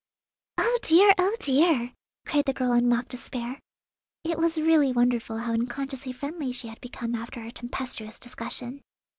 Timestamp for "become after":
6.81-7.39